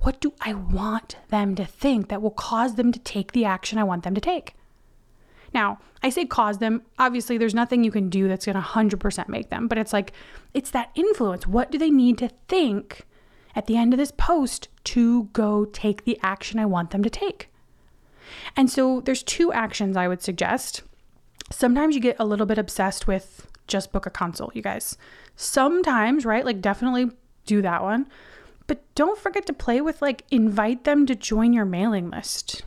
What 0.03 0.21
do 0.21 0.33
I 0.41 0.55
want 0.55 1.17
them 1.29 1.55
to 1.57 1.65
think 1.65 2.09
that 2.09 2.23
will 2.23 2.31
cause 2.31 2.75
them 2.75 2.93
to 2.93 2.99
take 2.99 3.33
the 3.33 3.45
action 3.45 3.79
I 3.79 3.85
want 3.85 4.03
them 4.03 4.15
to 4.15 4.21
take? 4.21 4.55
Now, 5.55 5.79
I 6.03 6.11
say 6.11 6.25
cause 6.25 6.59
them. 6.59 6.83
Obviously, 6.99 7.39
there's 7.39 7.55
nothing 7.55 7.85
you 7.85 7.91
can 7.91 8.09
do 8.09 8.27
that's 8.27 8.47
going 8.47 8.57
to 8.57 8.63
100% 8.63 9.29
make 9.29 9.51
them, 9.51 9.69
but 9.69 9.79
it's 9.79 9.93
like, 9.93 10.13
it's 10.55 10.71
that 10.71 10.91
influence. 10.95 11.47
What 11.47 11.71
do 11.71 11.79
they 11.79 11.91
need 11.91 12.19
to 12.19 12.31
think 12.49 13.07
at 13.55 13.67
the 13.67 13.77
end 13.77 13.93
of 13.93 13.99
this 13.99 14.13
post 14.13 14.69
to 14.85 15.25
go 15.33 15.65
take 15.67 16.05
the 16.05 16.19
action 16.23 16.59
I 16.59 16.67
want 16.67 16.91
them 16.91 17.03
to 17.03 17.11
take. 17.11 17.49
And 18.57 18.71
so 18.71 19.01
there's 19.01 19.23
two 19.23 19.53
actions 19.53 19.97
I 19.97 20.09
would 20.09 20.23
suggest. 20.23 20.83
Sometimes 21.51 21.95
you 21.95 22.01
get 22.01 22.17
a 22.19 22.25
little 22.25 22.47
bit 22.47 22.59
obsessed 22.59 23.07
with 23.07 23.47
just 23.67 23.93
book 23.93 24.07
a 24.07 24.11
consult, 24.11 24.57
you 24.57 24.63
guys. 24.63 24.97
Sometimes, 25.37 26.25
right? 26.25 26.45
Like 26.45 26.61
definitely 26.61 27.11
do 27.47 27.63
that 27.63 27.83
one. 27.83 28.09
But 28.67 28.83
don't 28.95 29.19
forget 29.19 29.47
to 29.47 29.53
play 29.53 29.81
with 29.81 30.03
like 30.03 30.25
invite 30.31 30.85
them 30.85 31.07
to 31.07 31.15
join 31.15 31.53
your 31.53 31.65
mailing 31.65 32.11
list. 32.11 32.63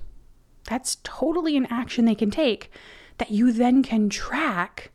That's 0.65 0.97
totally 1.03 1.55
an 1.57 1.67
action 1.69 2.05
they 2.05 2.15
can 2.15 2.31
take 2.31 2.71
that 3.17 3.31
you 3.31 3.51
then 3.51 3.83
can 3.83 4.09
track 4.09 4.91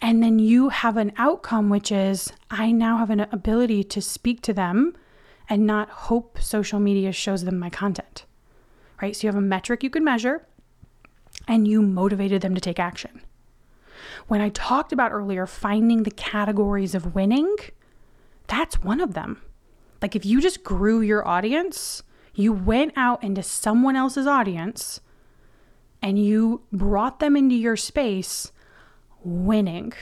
and 0.00 0.22
then 0.22 0.38
you 0.38 0.68
have 0.68 0.96
an 0.96 1.12
outcome, 1.16 1.70
which 1.70 1.90
is 1.90 2.32
I 2.50 2.70
now 2.70 2.98
have 2.98 3.10
an 3.10 3.20
ability 3.20 3.84
to 3.84 4.00
speak 4.00 4.42
to 4.42 4.52
them 4.52 4.96
and 5.48 5.66
not 5.66 5.88
hope 5.88 6.38
social 6.40 6.78
media 6.78 7.12
shows 7.12 7.44
them 7.44 7.58
my 7.58 7.70
content, 7.70 8.24
right? 9.02 9.16
So 9.16 9.26
you 9.26 9.28
have 9.28 9.38
a 9.38 9.40
metric 9.40 9.82
you 9.82 9.90
can 9.90 10.04
measure 10.04 10.46
and 11.46 11.66
you 11.66 11.82
motivated 11.82 12.42
them 12.42 12.54
to 12.54 12.60
take 12.60 12.78
action. 12.78 13.22
When 14.28 14.40
I 14.40 14.50
talked 14.50 14.92
about 14.92 15.12
earlier 15.12 15.46
finding 15.46 16.02
the 16.02 16.10
categories 16.10 16.94
of 16.94 17.14
winning, 17.14 17.56
that's 18.46 18.82
one 18.82 19.00
of 19.00 19.14
them. 19.14 19.42
Like 20.00 20.14
if 20.14 20.24
you 20.24 20.40
just 20.40 20.62
grew 20.62 21.00
your 21.00 21.26
audience, 21.26 22.02
you 22.34 22.52
went 22.52 22.92
out 22.96 23.22
into 23.22 23.42
someone 23.42 23.96
else's 23.96 24.26
audience 24.26 25.00
and 26.00 26.18
you 26.18 26.62
brought 26.72 27.20
them 27.20 27.36
into 27.36 27.56
your 27.56 27.76
space 27.76 28.52
winning, 29.24 29.92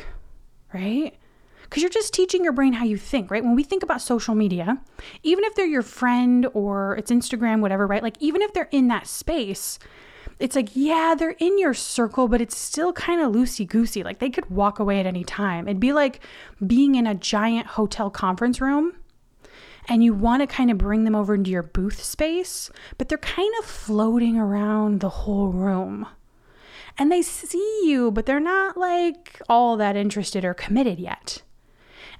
right? 0.72 1.14
Because 1.62 1.82
you're 1.82 1.90
just 1.90 2.14
teaching 2.14 2.44
your 2.44 2.52
brain 2.52 2.74
how 2.74 2.84
you 2.84 2.96
think, 2.96 3.30
right? 3.30 3.42
When 3.42 3.56
we 3.56 3.64
think 3.64 3.82
about 3.82 4.00
social 4.00 4.34
media, 4.34 4.80
even 5.22 5.44
if 5.44 5.54
they're 5.54 5.66
your 5.66 5.82
friend 5.82 6.46
or 6.54 6.96
it's 6.96 7.10
Instagram, 7.10 7.60
whatever, 7.60 7.86
right? 7.86 8.02
Like, 8.02 8.16
even 8.20 8.42
if 8.42 8.52
they're 8.52 8.68
in 8.70 8.88
that 8.88 9.06
space, 9.06 9.78
it's 10.38 10.54
like, 10.54 10.68
yeah, 10.74 11.14
they're 11.18 11.30
in 11.38 11.58
your 11.58 11.74
circle, 11.74 12.28
but 12.28 12.40
it's 12.40 12.56
still 12.56 12.92
kind 12.92 13.20
of 13.20 13.32
loosey 13.32 13.66
goosey. 13.66 14.02
Like, 14.04 14.20
they 14.20 14.30
could 14.30 14.48
walk 14.48 14.78
away 14.78 15.00
at 15.00 15.06
any 15.06 15.24
time. 15.24 15.66
It'd 15.66 15.80
be 15.80 15.92
like 15.92 16.20
being 16.64 16.94
in 16.94 17.06
a 17.06 17.14
giant 17.14 17.66
hotel 17.66 18.10
conference 18.10 18.60
room 18.60 18.92
and 19.86 20.02
you 20.02 20.12
want 20.12 20.42
to 20.42 20.46
kind 20.46 20.70
of 20.70 20.78
bring 20.78 21.04
them 21.04 21.14
over 21.14 21.34
into 21.34 21.50
your 21.50 21.62
booth 21.62 22.02
space, 22.02 22.70
but 22.98 23.08
they're 23.08 23.18
kind 23.18 23.52
of 23.60 23.64
floating 23.64 24.36
around 24.36 25.00
the 25.00 25.08
whole 25.08 25.48
room 25.48 26.06
and 26.98 27.12
they 27.12 27.22
see 27.22 27.82
you, 27.84 28.10
but 28.10 28.26
they're 28.26 28.40
not 28.40 28.76
like 28.76 29.40
all 29.48 29.76
that 29.76 29.96
interested 29.96 30.44
or 30.44 30.54
committed 30.54 30.98
yet. 30.98 31.42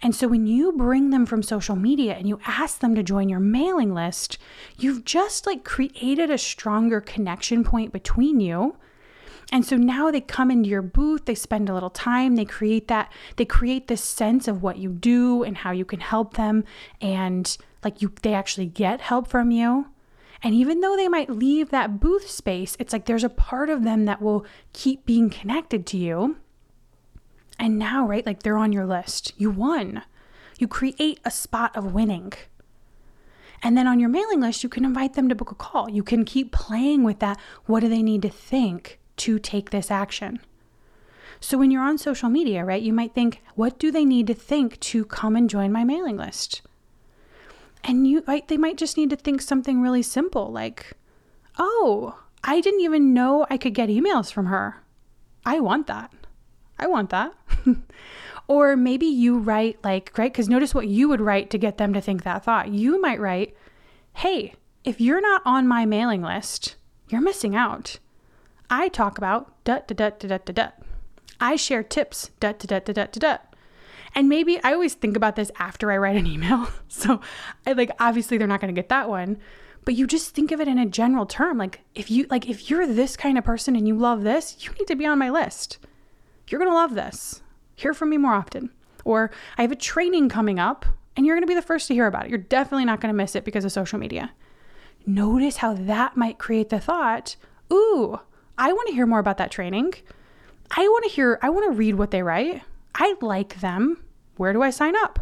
And 0.03 0.15
so 0.15 0.29
when 0.29 0.47
you 0.47 0.73
bring 0.73 1.09
them 1.09 1.25
from 1.25 1.43
social 1.43 1.77
media 1.77 2.15
and 2.15 2.29
you 2.29 2.39
ask 2.47 2.81
them 2.81 2.95
to 2.95 3.03
join 3.03 3.31
your 3.31 3.41
mailing 3.41 3.95
list, 3.95 4.37
you've 4.77 5.05
just 5.05 5.47
like 5.47 5.65
created 5.65 6.31
a 6.31 6.37
stronger 6.37 7.01
connection 7.01 7.65
point 7.65 7.93
between 7.93 8.41
you. 8.41 8.77
And 9.53 9.65
so 9.65 9.77
now 9.77 10.11
they 10.11 10.21
come 10.21 10.51
into 10.51 10.69
your 10.69 10.83
booth, 10.83 11.25
they 11.25 11.35
spend 11.35 11.69
a 11.69 11.75
little 11.75 11.91
time, 11.91 12.35
they 12.35 12.45
create 12.45 12.89
that, 12.89 13.13
they 13.37 13.45
create 13.45 13.87
this 13.87 14.03
sense 14.03 14.49
of 14.49 14.63
what 14.63 14.79
you 14.79 14.91
do 14.91 15.45
and 15.45 15.59
how 15.59 15.71
you 15.71 15.85
can 15.85 16.01
help 16.01 16.35
them. 16.35 16.65
And 17.01 17.57
like 17.85 18.03
you, 18.03 18.13
they 18.23 18.35
actually 18.35 18.67
get 18.67 19.01
help 19.01 19.29
from 19.29 19.53
you. 19.53 19.87
And 20.43 20.55
even 20.55 20.81
though 20.81 20.97
they 20.97 21.09
might 21.09 21.31
leave 21.31 21.71
that 21.71 22.01
booth 22.01 22.29
space, 22.29 22.77
it's 22.79 22.93
like 22.93 23.07
there's 23.07 23.25
a 23.25 23.29
part 23.29 23.71
of 23.71 23.85
them 23.85 24.05
that 24.05 24.21
will 24.21 24.45
keep 24.73 25.07
being 25.07 25.31
connected 25.31 25.87
to 25.87 25.97
you. 25.97 26.37
And 27.59 27.79
now, 27.79 28.07
right, 28.07 28.27
like 28.27 28.43
they're 28.43 28.59
on 28.59 28.73
your 28.73 28.85
list. 28.85 29.33
You 29.39 29.51
won. 29.51 30.03
You 30.59 30.69
create 30.69 31.21
a 31.25 31.31
spot 31.31 31.75
of 31.77 31.95
winning. 31.95 32.33
And 33.63 33.79
then 33.79 33.87
on 33.87 33.99
your 33.99 34.11
mailing 34.11 34.41
list, 34.41 34.63
you 34.63 34.69
can 34.69 34.85
invite 34.85 35.15
them 35.15 35.29
to 35.29 35.35
book 35.35 35.51
a 35.51 35.55
call. 35.55 35.89
You 35.89 36.03
can 36.03 36.25
keep 36.25 36.53
playing 36.53 37.05
with 37.05 37.21
that. 37.21 37.39
What 37.65 37.81
do 37.81 37.89
they 37.89 38.03
need 38.03 38.23
to 38.23 38.29
think 38.29 38.99
to 39.19 39.39
take 39.39 39.71
this 39.71 39.91
action? 39.91 40.41
So 41.41 41.59
when 41.59 41.71
you're 41.71 41.83
on 41.83 41.99
social 41.99 42.29
media, 42.29 42.65
right, 42.65 42.83
you 42.83 42.93
might 42.93 43.15
think, 43.15 43.43
what 43.55 43.79
do 43.79 43.91
they 43.91 44.05
need 44.05 44.27
to 44.29 44.35
think 44.35 44.81
to 44.81 45.05
come 45.05 45.37
and 45.37 45.51
join 45.51 45.73
my 45.73 45.85
mailing 45.85 46.17
list? 46.17 46.63
And 47.85 48.07
you 48.07 48.25
like 48.27 48.49
they 48.49 48.57
might 48.57 48.77
just 48.77 48.97
need 48.97 49.11
to 49.11 49.17
think 49.17 49.41
something 49.41 49.81
really 49.81 50.03
simple 50.03 50.51
like, 50.51 50.95
"Oh, 51.57 52.19
I 52.43 52.61
didn't 52.61 52.81
even 52.81 53.15
know 53.15 53.47
I 53.49 53.59
could 53.59 53.75
get 53.75 53.89
emails 53.89 54.33
from 54.33 54.47
her. 54.47 54.83
I 55.45 55.61
want 55.61 55.87
that. 55.87 56.13
I 56.79 56.89
want 56.89 57.11
that." 57.11 57.33
or 58.49 58.75
maybe 58.75 59.07
you 59.07 59.39
write 59.39 59.79
like, 59.85 60.17
right? 60.19 60.35
Cuz 60.35 60.49
notice 60.49 60.75
what 60.75 60.89
you 60.89 61.09
would 61.09 61.21
write 61.21 61.49
to 61.51 61.59
get 61.59 61.79
them 61.79 61.93
to 61.93 62.01
think 62.01 62.25
that 62.25 62.45
thought. 62.45 62.71
You 62.71 63.01
might 63.01 63.21
write, 63.21 63.57
"Hey, 64.15 64.55
if 64.83 65.01
you're 65.01 65.21
not 65.21 65.43
on 65.45 65.69
my 65.69 65.87
mailing 65.87 66.23
list, 66.23 66.75
you're 67.09 67.21
missing 67.21 67.55
out. 67.55 68.01
I 68.71 68.89
talk 68.89 69.19
about 69.19 69.53
dut 69.65 69.89
dut 69.89 69.97
dut 69.97 70.19
dut 70.21 70.45
dut 70.47 70.55
dut. 70.55 70.83
I 71.41 71.57
share 71.57 71.83
tips 71.83 72.31
dut 72.41 72.59
dut 72.59 72.85
dut 72.85 72.95
dut 72.95 73.13
dut 73.13 73.21
dut. 73.21 73.55
And 74.15 74.29
maybe 74.29 74.59
I 74.65 74.73
always 74.73 74.95
think 74.95 75.17
about 75.17 75.37
this 75.37 75.51
after 75.59 75.93
I 75.93 75.99
write 75.99 76.17
an 76.17 76.27
email. 76.27 76.69
So 76.89 77.21
I 77.67 77.73
like 77.73 77.91
obviously 78.01 78.39
they're 78.39 78.47
not 78.47 78.61
going 78.61 78.75
to 78.75 78.79
get 78.79 78.89
that 78.89 79.09
one. 79.09 79.39
But 79.85 79.95
you 79.95 80.07
just 80.07 80.35
think 80.35 80.51
of 80.51 80.61
it 80.61 80.67
in 80.67 80.79
a 80.79 80.87
general 80.87 81.27
term. 81.27 81.59
Like 81.59 81.81
if 81.95 82.11
you 82.11 82.27
like 82.31 82.49
if 82.49 82.71
you're 82.71 82.87
this 82.87 83.17
kind 83.17 83.37
of 83.37 83.45
person 83.45 83.77
and 83.77 83.87
you 83.87 83.97
love 83.97 84.23
this, 84.23 84.65
you 84.65 84.73
need 84.73 84.87
to 84.89 84.97
be 84.97 85.07
on 85.07 85.19
my 85.19 85.31
list. 85.31 85.79
You're 86.49 86.59
going 86.59 86.71
to 86.71 86.75
love 86.75 86.95
this. 86.95 87.43
Hear 87.75 87.93
from 87.93 88.11
me 88.11 88.17
more 88.17 88.33
often. 88.35 88.71
Or 89.05 89.31
I 89.59 89.63
have 89.63 89.73
a 89.73 89.77
training 89.77 90.29
coming 90.29 90.59
up 90.59 90.87
and 91.17 91.27
you're 91.27 91.37
going 91.37 91.47
to 91.47 91.49
be 91.49 91.55
the 91.55 91.63
first 91.63 91.87
to 91.89 91.95
hear 91.95 92.07
about 92.07 92.25
it. 92.25 92.31
You're 92.31 92.39
definitely 92.39 92.85
not 92.87 93.01
going 93.01 93.13
to 93.13 93.17
miss 93.17 93.37
it 93.37 93.45
because 93.45 93.65
of 93.65 93.73
social 93.73 93.99
media. 93.99 94.33
Notice 95.07 95.59
how 95.59 95.75
that 95.75 96.17
might 96.17 96.39
create 96.39 96.71
the 96.71 96.81
thought, 96.81 97.37
"Ooh, 97.73 98.21
I 98.59 98.73
want 98.73 98.89
to 98.89 98.95
hear 98.95 99.07
more 99.07 99.19
about 99.19 99.39
that 99.39 99.51
training. 99.51 99.95
I 100.77 100.83
want 100.89 101.05
to 101.05 101.11
hear 101.11 101.39
I 101.43 101.51
want 101.51 101.71
to 101.71 101.77
read 101.77 101.97
what 101.97 102.11
they 102.11 102.23
write. 102.23 102.63
I 102.95 103.15
like 103.21 103.61
them. 103.61 104.03
Where 104.37 104.53
do 104.53 104.63
I 104.63 104.71
sign 104.71 104.95
up? 104.97 105.19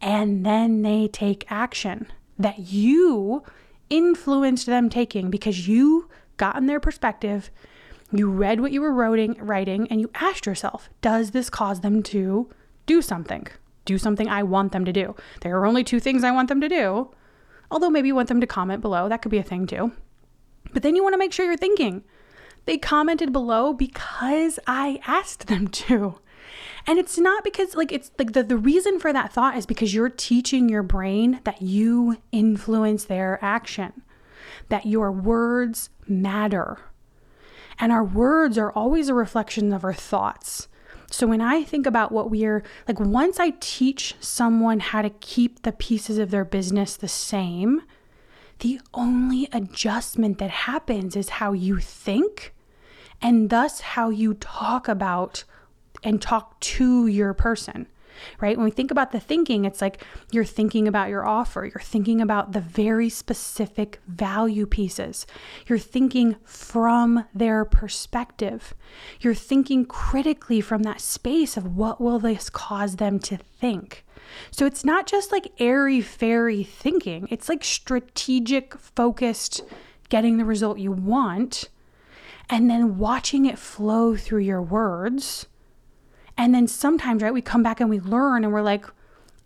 And 0.00 0.44
then 0.46 0.82
they 0.82 1.08
take 1.08 1.50
action 1.50 2.06
that 2.38 2.58
you 2.58 3.42
influenced 3.90 4.66
them 4.66 4.88
taking 4.88 5.30
because 5.30 5.68
you 5.68 6.08
got 6.38 6.56
in 6.56 6.66
their 6.66 6.80
perspective, 6.80 7.50
you 8.10 8.30
read 8.30 8.60
what 8.60 8.72
you 8.72 8.80
were 8.80 8.92
writing, 8.92 9.36
writing, 9.38 9.86
and 9.88 10.00
you 10.00 10.10
asked 10.14 10.46
yourself, 10.46 10.88
does 11.02 11.32
this 11.32 11.50
cause 11.50 11.80
them 11.80 12.02
to 12.04 12.48
do 12.86 13.02
something? 13.02 13.46
Do 13.84 13.98
something 13.98 14.28
I 14.28 14.42
want 14.42 14.72
them 14.72 14.84
to 14.86 14.92
do. 14.92 15.14
There 15.42 15.56
are 15.58 15.66
only 15.66 15.84
two 15.84 16.00
things 16.00 16.24
I 16.24 16.30
want 16.30 16.48
them 16.48 16.60
to 16.60 16.68
do. 16.68 17.10
Although 17.70 17.90
maybe 17.90 18.08
you 18.08 18.14
want 18.14 18.28
them 18.28 18.40
to 18.40 18.46
comment 18.46 18.80
below, 18.80 19.08
that 19.08 19.20
could 19.22 19.30
be 19.30 19.38
a 19.38 19.42
thing 19.42 19.66
too. 19.66 19.92
But 20.72 20.82
then 20.82 20.96
you 20.96 21.02
want 21.02 21.12
to 21.12 21.18
make 21.18 21.32
sure 21.32 21.44
you're 21.44 21.56
thinking. 21.56 22.04
They 22.66 22.78
commented 22.78 23.32
below 23.32 23.72
because 23.72 24.58
I 24.66 25.00
asked 25.06 25.46
them 25.46 25.68
to. 25.86 26.18
And 26.86 26.98
it's 26.98 27.18
not 27.18 27.44
because, 27.44 27.74
like, 27.74 27.92
it's 27.92 28.10
like 28.18 28.32
the, 28.32 28.42
the 28.42 28.56
reason 28.56 28.98
for 28.98 29.12
that 29.12 29.32
thought 29.32 29.56
is 29.56 29.66
because 29.66 29.94
you're 29.94 30.08
teaching 30.08 30.68
your 30.68 30.82
brain 30.82 31.40
that 31.44 31.60
you 31.62 32.16
influence 32.32 33.04
their 33.04 33.38
action. 33.42 34.02
that 34.68 34.86
your 34.86 35.12
words 35.12 35.90
matter. 36.08 36.78
And 37.78 37.92
our 37.92 38.04
words 38.04 38.58
are 38.58 38.72
always 38.72 39.08
a 39.08 39.14
reflection 39.14 39.72
of 39.72 39.84
our 39.84 39.94
thoughts. 39.94 40.68
So 41.10 41.26
when 41.26 41.40
I 41.40 41.64
think 41.64 41.86
about 41.86 42.12
what 42.12 42.30
we're 42.30 42.62
like, 42.86 43.00
once 43.00 43.40
I 43.40 43.54
teach 43.60 44.14
someone 44.20 44.80
how 44.80 45.02
to 45.02 45.10
keep 45.10 45.62
the 45.62 45.72
pieces 45.72 46.18
of 46.18 46.30
their 46.30 46.44
business 46.44 46.96
the 46.96 47.08
same, 47.08 47.82
the 48.60 48.80
only 48.94 49.48
adjustment 49.52 50.38
that 50.38 50.50
happens 50.50 51.16
is 51.16 51.28
how 51.28 51.52
you 51.52 51.78
think 51.78 52.54
and 53.20 53.50
thus 53.50 53.80
how 53.80 54.10
you 54.10 54.34
talk 54.34 54.88
about 54.88 55.44
and 56.02 56.22
talk 56.22 56.58
to 56.60 57.06
your 57.06 57.34
person 57.34 57.86
right? 58.40 58.56
When 58.56 58.64
we 58.64 58.70
think 58.70 58.90
about 58.90 59.12
the 59.12 59.20
thinking, 59.20 59.64
it's 59.64 59.80
like 59.80 60.04
you're 60.30 60.44
thinking 60.44 60.88
about 60.88 61.08
your 61.08 61.26
offer, 61.26 61.64
you're 61.64 61.82
thinking 61.82 62.20
about 62.20 62.52
the 62.52 62.60
very 62.60 63.08
specific 63.08 64.00
value 64.06 64.66
pieces, 64.66 65.26
you're 65.66 65.78
thinking 65.78 66.36
from 66.44 67.24
their 67.34 67.64
perspective, 67.64 68.74
you're 69.20 69.34
thinking 69.34 69.84
critically 69.84 70.60
from 70.60 70.82
that 70.82 71.00
space 71.00 71.56
of 71.56 71.76
what 71.76 72.00
will 72.00 72.18
this 72.18 72.50
cause 72.50 72.96
them 72.96 73.18
to 73.20 73.36
think. 73.36 74.04
So 74.50 74.66
it's 74.66 74.84
not 74.84 75.06
just 75.06 75.32
like 75.32 75.52
airy 75.58 76.00
fairy 76.00 76.62
thinking, 76.62 77.26
it's 77.30 77.48
like 77.48 77.64
strategic, 77.64 78.76
focused, 78.78 79.62
getting 80.08 80.36
the 80.36 80.44
result 80.44 80.78
you 80.78 80.92
want, 80.92 81.68
and 82.48 82.68
then 82.68 82.98
watching 82.98 83.46
it 83.46 83.58
flow 83.58 84.16
through 84.16 84.40
your 84.40 84.62
words 84.62 85.46
and 86.40 86.54
then 86.54 86.66
sometimes, 86.66 87.22
right, 87.22 87.34
we 87.34 87.42
come 87.42 87.62
back 87.62 87.80
and 87.80 87.90
we 87.90 88.00
learn 88.00 88.44
and 88.44 88.52
we're 88.54 88.62
like, 88.62 88.86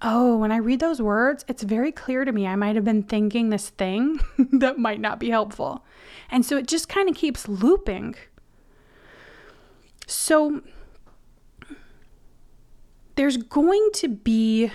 oh, 0.00 0.36
when 0.36 0.52
I 0.52 0.58
read 0.58 0.78
those 0.78 1.02
words, 1.02 1.44
it's 1.48 1.64
very 1.64 1.90
clear 1.90 2.24
to 2.24 2.30
me 2.30 2.46
I 2.46 2.54
might 2.54 2.76
have 2.76 2.84
been 2.84 3.02
thinking 3.02 3.48
this 3.48 3.70
thing 3.70 4.20
that 4.52 4.78
might 4.78 5.00
not 5.00 5.18
be 5.18 5.28
helpful. 5.28 5.84
And 6.30 6.46
so 6.46 6.56
it 6.56 6.68
just 6.68 6.88
kind 6.88 7.08
of 7.08 7.16
keeps 7.16 7.48
looping. 7.48 8.14
So 10.06 10.60
there's 13.16 13.38
going 13.38 13.90
to 13.94 14.06
be, 14.06 14.70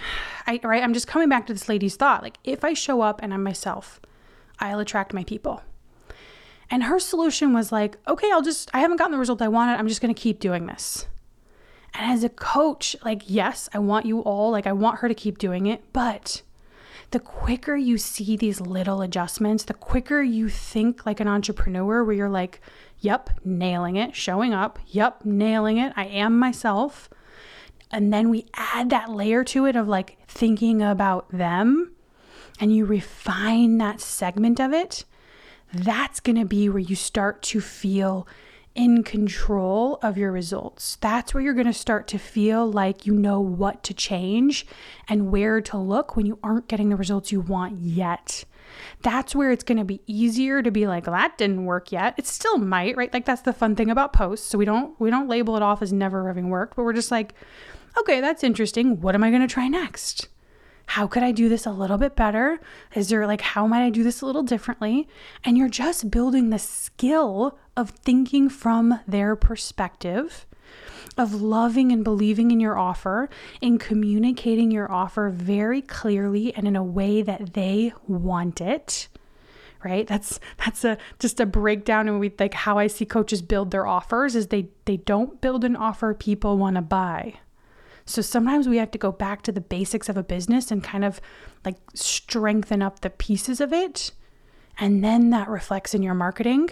I, 0.46 0.60
right, 0.62 0.84
I'm 0.84 0.94
just 0.94 1.08
coming 1.08 1.30
back 1.30 1.48
to 1.48 1.54
this 1.54 1.70
lady's 1.70 1.96
thought. 1.96 2.22
Like, 2.22 2.38
if 2.44 2.66
I 2.66 2.74
show 2.74 3.00
up 3.00 3.22
and 3.24 3.34
I'm 3.34 3.44
myself, 3.44 4.02
I'll 4.60 4.80
attract 4.80 5.14
my 5.14 5.24
people. 5.24 5.64
And 6.70 6.84
her 6.84 7.00
solution 7.00 7.54
was 7.54 7.72
like, 7.72 7.98
okay, 8.10 8.30
I'll 8.30 8.42
just, 8.42 8.70
I 8.74 8.80
haven't 8.80 8.98
gotten 8.98 9.14
the 9.14 9.18
result 9.18 9.42
I 9.42 9.48
wanted. 9.48 9.80
I'm 9.80 9.88
just 9.88 10.02
going 10.02 10.14
to 10.14 10.22
keep 10.22 10.42
doing 10.42 10.66
this. 10.66 11.08
And 11.94 12.12
as 12.12 12.24
a 12.24 12.30
coach, 12.30 12.96
like, 13.04 13.24
yes, 13.26 13.70
I 13.74 13.80
want 13.80 14.06
you 14.06 14.22
all, 14.22 14.52
like, 14.52 14.68
I 14.68 14.74
want 14.74 15.00
her 15.00 15.08
to 15.08 15.16
keep 15.16 15.38
doing 15.38 15.66
it, 15.66 15.84
but 15.94 16.42
the 17.12 17.20
quicker 17.20 17.76
you 17.76 17.98
see 17.98 18.38
these 18.38 18.62
little 18.62 19.02
adjustments, 19.02 19.64
the 19.64 19.74
quicker 19.74 20.22
you 20.22 20.48
think 20.50 21.06
like 21.06 21.20
an 21.20 21.28
entrepreneur, 21.28 22.04
where 22.04 22.16
you're 22.16 22.30
like, 22.30 22.62
yep, 23.00 23.30
nailing 23.44 23.96
it, 23.96 24.16
showing 24.16 24.54
up, 24.54 24.78
yep, 24.88 25.26
nailing 25.26 25.78
it, 25.78 25.94
I 25.96 26.06
am 26.06 26.38
myself. 26.38 27.10
And 27.92 28.14
then 28.14 28.30
we 28.30 28.46
add 28.54 28.92
that 28.92 29.10
layer 29.10 29.44
to 29.46 29.66
it 29.66 29.76
of 29.76 29.88
like 29.88 30.18
thinking 30.28 30.82
about 30.82 31.30
them 31.32 31.94
and 32.60 32.76
you 32.76 32.86
refine 32.86 33.78
that 33.80 34.02
segment 34.02 34.60
of 34.60 34.74
it. 34.74 35.06
That's 35.74 36.20
going 36.20 36.36
to 36.36 36.46
be 36.46 36.70
where 36.70 36.80
you 36.80 36.96
start 36.96 37.42
to 37.44 37.62
feel 37.62 38.28
in 38.80 39.04
control 39.04 40.00
of 40.02 40.18
your 40.18 40.32
results. 40.32 40.98
That's 41.02 41.34
where 41.34 41.44
you're 41.44 41.54
going 41.54 41.66
to 41.66 41.74
start 41.74 42.08
to 42.08 42.18
feel 42.18 42.66
like 42.66 43.06
you 43.06 43.14
know 43.14 43.42
what 43.42 43.84
to 43.84 43.94
change 43.94 44.66
and 45.10 45.30
where 45.32 45.60
to 45.60 45.78
look 45.78 46.16
when 46.16 46.26
you 46.26 46.40
aren't 46.42 46.70
getting 46.70 46.88
the 46.88 46.96
results 46.96 47.30
you 47.30 47.42
want 47.42 47.78
yet. 47.82 48.46
That's 49.02 49.36
where 49.36 49.52
it's 49.52 49.66
going 49.66 49.80
to 49.80 49.84
be 49.84 50.00
easier 50.08 50.62
to 50.62 50.72
be 50.72 50.88
like, 50.88 51.08
well, 51.08 51.16
that 51.18 51.38
didn't 51.38 51.66
work 51.66 51.92
yet. 51.92 52.14
It 52.18 52.26
still 52.26 52.58
might, 52.58 52.96
right? 52.96 53.12
Like 53.12 53.26
that's 53.26 53.42
the 53.42 53.52
fun 53.52 53.76
thing 53.76 53.90
about 53.90 54.14
posts. 54.14 54.48
So 54.48 54.58
we 54.58 54.64
don't 54.64 54.98
we 54.98 55.10
don't 55.10 55.28
label 55.28 55.58
it 55.58 55.62
off 55.62 55.82
as 55.82 55.92
never 55.92 56.28
having 56.28 56.50
worked, 56.50 56.78
but 56.78 56.84
we're 56.84 56.94
just 56.94 57.12
like, 57.12 57.34
okay, 57.98 58.22
that's 58.22 58.46
interesting. 58.46 59.02
What 59.02 59.14
am 59.14 59.26
I 59.26 59.30
going 59.30 59.42
to 59.42 59.54
try 59.54 59.68
next? 59.68 60.30
How 60.90 61.06
could 61.06 61.22
I 61.22 61.32
do 61.32 61.50
this 61.50 61.68
a 61.68 61.72
little 61.72 62.00
bit 62.00 62.16
better? 62.16 62.60
Is 62.96 63.10
there 63.10 63.28
like, 63.28 63.42
how 63.42 63.68
might 63.68 63.86
I 63.86 63.92
do 63.92 64.04
this 64.04 64.22
a 64.22 64.26
little 64.26 64.42
differently? 64.42 65.08
And 65.44 65.56
you're 65.56 65.70
just 65.70 66.10
building 66.10 66.50
the 66.50 66.58
skill 66.58 67.60
of 67.78 67.92
thinking 67.92 68.50
from 68.50 69.00
their 69.08 69.36
perspective, 69.36 70.48
of 71.16 71.44
loving 71.44 71.92
and 71.92 72.04
believing 72.04 72.50
in 72.50 72.60
your 72.60 72.76
offer, 72.76 73.30
in 73.62 73.78
communicating 73.78 74.72
your 74.72 74.92
offer 74.92 75.30
very 75.30 75.84
clearly 75.84 76.56
and 76.56 76.68
in 76.68 76.76
a 76.76 76.84
way 76.84 77.22
that 77.22 77.54
they 77.54 77.94
want 78.08 78.60
it 78.60 79.10
right 79.82 80.08
that's 80.08 80.42
that's 80.58 80.84
a 80.84 80.98
just 81.20 81.40
a 81.40 81.46
breakdown 81.46 82.10
and 82.10 82.20
we 82.20 82.30
like 82.38 82.54
how 82.54 82.78
i 82.78 82.86
see 82.86 83.06
coaches 83.06 83.42
build 83.42 83.72
their 83.72 83.88
offers 83.88 84.36
is 84.36 84.48
they 84.48 84.68
they 84.84 84.98
don't 84.98 85.40
build 85.40 85.64
an 85.64 85.74
offer 85.74 86.14
people 86.14 86.58
want 86.58 86.76
to 86.76 86.82
buy 86.82 87.36
so 88.10 88.24
sometimes 88.24 88.68
we 88.68 88.78
have 88.78 88.90
to 88.92 88.98
go 88.98 89.12
back 89.12 89.44
to 89.44 89.52
the 89.52 89.62
basics 89.62 90.10
of 90.10 90.18
a 90.18 90.24
business 90.24 90.72
and 90.72 90.84
kind 90.84 91.06
of 91.06 91.22
like 91.64 91.76
strengthen 91.94 92.82
up 92.82 93.02
the 93.02 93.12
pieces 93.12 93.62
of 93.62 93.72
it. 93.72 94.12
And 94.80 95.04
then 95.04 95.30
that 95.30 95.48
reflects 95.48 95.94
in 95.94 96.02
your 96.02 96.16
marketing. 96.16 96.72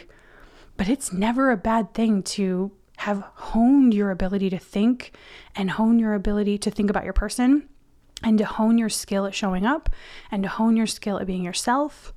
But 0.77 0.89
it's 0.89 1.13
never 1.13 1.51
a 1.51 1.57
bad 1.57 1.93
thing 1.93 2.23
to 2.23 2.71
have 2.97 3.23
honed 3.35 3.93
your 3.93 4.09
ability 4.09 4.49
to 4.49 4.57
think 4.57 5.15
and 5.55 5.69
hone 5.69 5.99
your 5.99 6.15
ability 6.15 6.57
to 6.57 6.71
think 6.71 6.89
about 6.89 7.03
your 7.03 7.13
person 7.13 7.69
and 8.23 8.39
to 8.39 8.45
hone 8.45 8.79
your 8.79 8.89
skill 8.89 9.27
at 9.27 9.35
showing 9.35 9.63
up 9.63 9.91
and 10.31 10.41
to 10.41 10.49
hone 10.49 10.75
your 10.75 10.87
skill 10.87 11.19
at 11.19 11.27
being 11.27 11.43
yourself. 11.43 12.13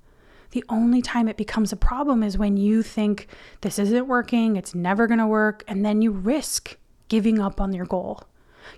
The 0.53 0.65
only 0.71 1.03
time 1.03 1.29
it 1.29 1.37
becomes 1.37 1.73
a 1.73 1.77
problem 1.77 2.23
is 2.23 2.39
when 2.39 2.57
you 2.57 2.83
think 2.83 3.27
this 3.61 3.79
isn't 3.79 4.09
working, 4.09 4.57
it's 4.57 4.75
never 4.75 5.07
going 5.07 5.19
to 5.19 5.27
work, 5.27 5.63
and 5.69 5.85
then 5.85 6.01
you 6.01 6.11
risk 6.11 6.79
giving 7.09 7.39
up 7.39 7.61
on 7.61 7.75
your 7.75 7.85
goal. 7.85 8.25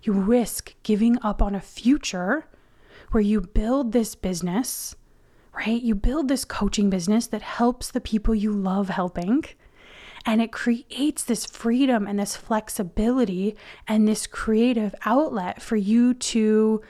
You 0.03 0.13
risk 0.13 0.75
giving 0.83 1.19
up 1.23 1.43
on 1.43 1.55
a 1.55 1.61
future 1.61 2.47
where 3.11 3.21
you 3.21 3.41
build 3.41 3.93
this 3.93 4.15
business, 4.15 4.95
right? 5.55 5.81
You 5.81 5.95
build 5.95 6.29
this 6.29 6.45
coaching 6.45 6.91
business 6.91 7.27
that 7.29 7.43
helps 7.43 7.91
the 7.91 8.01
people 8.01 8.35
you 8.35 8.53
love 8.53 8.89
helping. 8.89 9.45
And 10.25 10.41
it 10.41 10.53
creates 10.53 11.25
this 11.25 11.45
freedom 11.45 12.07
and 12.07 12.19
this 12.19 12.37
flexibility 12.37 13.57
and 13.89 14.07
this 14.07 14.27
creative 14.27 14.95
outlet 15.05 15.61
for 15.61 15.77
you 15.77 16.15
to 16.15 16.81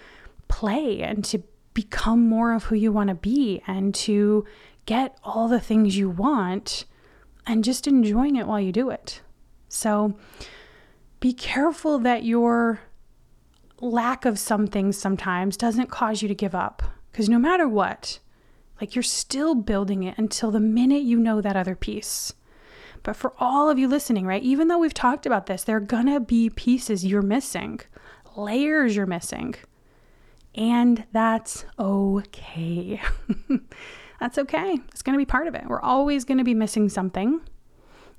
play 0.48 1.00
and 1.02 1.24
to 1.24 1.42
become 1.74 2.28
more 2.28 2.52
of 2.52 2.64
who 2.64 2.74
you 2.74 2.92
want 2.92 3.08
to 3.08 3.14
be 3.14 3.62
and 3.66 3.94
to 3.94 4.44
get 4.84 5.18
all 5.24 5.48
the 5.48 5.60
things 5.60 5.96
you 5.96 6.10
want 6.10 6.84
and 7.46 7.64
just 7.64 7.86
enjoying 7.86 8.36
it 8.36 8.46
while 8.46 8.60
you 8.60 8.72
do 8.72 8.90
it. 8.90 9.22
So 9.68 10.14
be 11.20 11.32
careful 11.32 11.98
that 12.00 12.24
your 12.24 12.80
lack 13.82 14.24
of 14.24 14.38
some 14.38 14.66
things 14.66 14.96
sometimes 14.96 15.56
doesn't 15.56 15.90
cause 15.90 16.22
you 16.22 16.28
to 16.28 16.34
give 16.34 16.54
up. 16.54 16.82
Because 17.10 17.28
no 17.28 17.38
matter 17.38 17.68
what, 17.68 18.20
like 18.80 18.94
you're 18.94 19.02
still 19.02 19.54
building 19.54 20.04
it 20.04 20.16
until 20.16 20.50
the 20.50 20.60
minute 20.60 21.02
you 21.02 21.18
know 21.18 21.40
that 21.40 21.56
other 21.56 21.74
piece. 21.74 22.32
But 23.02 23.16
for 23.16 23.34
all 23.38 23.68
of 23.68 23.78
you 23.78 23.88
listening, 23.88 24.26
right, 24.26 24.42
even 24.42 24.68
though 24.68 24.78
we've 24.78 24.94
talked 24.94 25.26
about 25.26 25.46
this, 25.46 25.64
there 25.64 25.76
are 25.76 25.80
gonna 25.80 26.20
be 26.20 26.48
pieces 26.48 27.04
you're 27.04 27.20
missing, 27.20 27.80
layers 28.36 28.94
you're 28.94 29.06
missing. 29.06 29.56
And 30.54 31.04
that's 31.12 31.64
okay. 31.78 33.00
that's 34.20 34.38
okay. 34.38 34.78
It's 34.88 35.02
gonna 35.02 35.18
be 35.18 35.26
part 35.26 35.48
of 35.48 35.54
it. 35.54 35.64
We're 35.66 35.80
always 35.80 36.24
gonna 36.24 36.44
be 36.44 36.54
missing 36.54 36.88
something. 36.88 37.40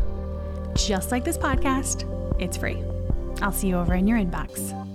Just 0.76 1.12
like 1.12 1.26
this 1.26 1.38
podcast, 1.38 2.06
it's 2.39 2.56
free. 2.58 2.84
I'll 3.41 3.52
see 3.52 3.67
you 3.69 3.78
over 3.78 3.95
in 3.95 4.08
your 4.08 4.17
inbox. 4.17 4.88